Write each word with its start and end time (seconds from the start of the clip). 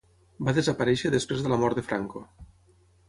Va 0.47 0.53
desaparèixer 0.57 1.11
després 1.15 1.43
de 1.45 1.51
la 1.53 1.59
mort 1.65 1.81
de 1.81 1.85
Franco. 1.91 2.25